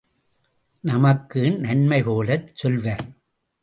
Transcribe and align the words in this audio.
நமக்கு 0.83 1.39
நன்மைபோலச் 1.59 2.49
சொல்வர்! 2.53 3.05